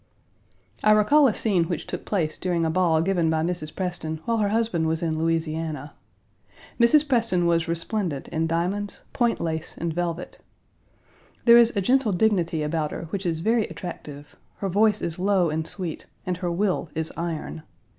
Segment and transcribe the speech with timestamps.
[0.83, 3.75] I recall a scene which took place during a ball given by Mrs.
[3.75, 5.93] Preston while her husband was in Louisiana.
[6.79, 7.07] Mrs.
[7.07, 10.39] Preston was resplendent in diamonds, point lace, and velvet.
[11.45, 15.03] Page 168 There is a gentle dignity about her which is very attractive; her voice
[15.03, 17.61] is low and sweet, and her will is iron.